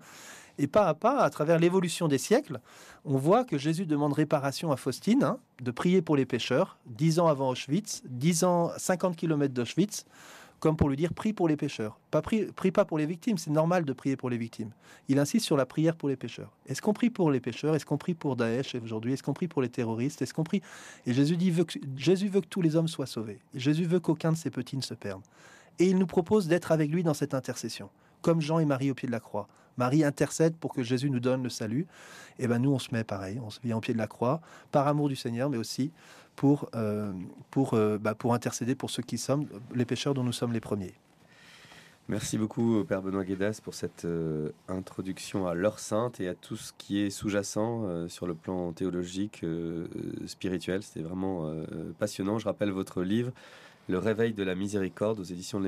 Et 0.58 0.66
pas 0.66 0.88
à 0.88 0.94
pas, 0.94 1.20
à 1.20 1.30
travers 1.30 1.58
l'évolution 1.58 2.06
des 2.06 2.18
siècles, 2.18 2.60
on 3.04 3.16
voit 3.16 3.44
que 3.44 3.56
Jésus 3.56 3.86
demande 3.86 4.12
réparation 4.12 4.72
à 4.72 4.76
Faustine, 4.76 5.24
hein, 5.24 5.38
de 5.62 5.70
prier 5.70 6.02
pour 6.02 6.16
les 6.16 6.26
pécheurs, 6.26 6.78
dix 6.86 7.18
ans 7.18 7.28
avant 7.28 7.48
Auschwitz, 7.48 8.02
dix 8.04 8.44
ans, 8.44 8.70
50 8.76 9.16
km 9.16 9.54
d'Auschwitz 9.54 10.04
comme 10.60 10.76
pour 10.76 10.88
lui 10.88 10.96
dire 10.96 11.12
prie 11.14 11.32
pour 11.32 11.48
les 11.48 11.56
pécheurs. 11.56 11.98
Pas 12.10 12.22
prie, 12.22 12.44
prie 12.52 12.70
pas 12.70 12.84
pour 12.84 12.98
les 12.98 13.06
victimes, 13.06 13.38
c'est 13.38 13.50
normal 13.50 13.84
de 13.84 13.92
prier 13.92 14.16
pour 14.16 14.30
les 14.30 14.36
victimes. 14.36 14.70
Il 15.08 15.18
insiste 15.18 15.46
sur 15.46 15.56
la 15.56 15.66
prière 15.66 15.96
pour 15.96 16.08
les 16.08 16.16
pécheurs. 16.16 16.52
Est-ce 16.66 16.82
qu'on 16.82 16.92
prie 16.92 17.10
pour 17.10 17.30
les 17.30 17.40
pécheurs? 17.40 17.74
Est-ce 17.74 17.86
qu'on 17.86 17.96
prie 17.96 18.14
pour 18.14 18.36
Daesh 18.36 18.74
aujourd'hui? 18.74 19.14
Est-ce 19.14 19.22
qu'on 19.22 19.32
prie 19.32 19.48
pour 19.48 19.62
les 19.62 19.70
terroristes? 19.70 20.22
Est-ce 20.22 20.34
qu'on 20.34 20.44
prie? 20.44 20.62
Et 21.06 21.14
Jésus 21.14 21.36
dit 21.36 21.50
veut 21.50 21.66
Jésus 21.96 22.28
veut 22.28 22.42
que 22.42 22.46
tous 22.46 22.62
les 22.62 22.76
hommes 22.76 22.88
soient 22.88 23.06
sauvés. 23.06 23.40
Jésus 23.54 23.84
veut 23.84 24.00
qu'aucun 24.00 24.32
de 24.32 24.36
ses 24.36 24.50
petits 24.50 24.76
ne 24.76 24.82
se 24.82 24.94
perde. 24.94 25.22
Et 25.78 25.86
il 25.86 25.98
nous 25.98 26.06
propose 26.06 26.46
d'être 26.46 26.72
avec 26.72 26.90
lui 26.90 27.02
dans 27.02 27.14
cette 27.14 27.32
intercession, 27.32 27.88
comme 28.20 28.42
Jean 28.42 28.58
et 28.58 28.66
Marie 28.66 28.90
au 28.90 28.94
pied 28.94 29.06
de 29.06 29.12
la 29.12 29.20
croix. 29.20 29.48
Marie 29.80 30.04
intercède 30.04 30.54
pour 30.56 30.74
que 30.74 30.82
Jésus 30.82 31.08
nous 31.08 31.20
donne 31.20 31.42
le 31.42 31.48
salut. 31.48 31.86
Et 32.38 32.46
ben 32.46 32.58
nous 32.58 32.70
on 32.70 32.78
se 32.78 32.92
met 32.92 33.02
pareil, 33.02 33.40
on 33.42 33.48
se 33.48 33.60
vient 33.64 33.78
au 33.78 33.80
pied 33.80 33.94
de 33.94 33.98
la 33.98 34.06
croix 34.06 34.42
par 34.72 34.86
amour 34.86 35.08
du 35.08 35.16
Seigneur, 35.16 35.48
mais 35.48 35.56
aussi 35.56 35.90
pour, 36.36 36.68
euh, 36.74 37.12
pour, 37.50 37.72
euh, 37.72 37.96
bah, 37.98 38.14
pour 38.14 38.34
intercéder 38.34 38.74
pour 38.74 38.90
ceux 38.90 39.02
qui 39.02 39.16
sommes 39.16 39.46
les 39.74 39.86
pécheurs 39.86 40.12
dont 40.12 40.22
nous 40.22 40.32
sommes 40.32 40.52
les 40.52 40.60
premiers. 40.60 40.92
Merci 42.08 42.36
beaucoup, 42.36 42.84
Père 42.84 43.00
Benoît 43.00 43.24
Guédas, 43.24 43.60
pour 43.64 43.72
cette 43.72 44.04
euh, 44.04 44.50
introduction 44.68 45.46
à 45.46 45.54
l'heure 45.54 45.78
sainte 45.78 46.20
et 46.20 46.28
à 46.28 46.34
tout 46.34 46.56
ce 46.56 46.72
qui 46.76 47.00
est 47.00 47.10
sous-jacent 47.10 48.08
sur 48.08 48.26
le 48.26 48.34
plan 48.34 48.72
théologique, 48.72 49.46
spirituel. 50.26 50.82
C'était 50.82 51.06
vraiment 51.06 51.50
passionnant. 51.98 52.38
Je 52.38 52.46
rappelle 52.46 52.70
votre 52.70 53.02
livre, 53.02 53.32
Le 53.88 53.98
réveil 53.98 54.34
de 54.34 54.42
la 54.42 54.54
miséricorde 54.54 55.20
aux 55.20 55.24
éditions 55.24 55.58
de 55.58 55.64